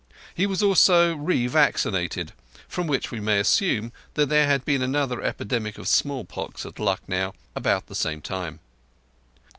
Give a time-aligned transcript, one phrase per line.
[0.33, 2.31] He was also re vaccinated
[2.67, 7.35] (from which we may assume that there had been another epidemic of smallpox at Lucknow)
[7.55, 8.61] about the same time.